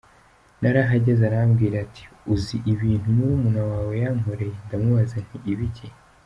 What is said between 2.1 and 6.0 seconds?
‘uzi ibintu murumuna wawe yankoreye’ ndamubaza nti ni ibiki?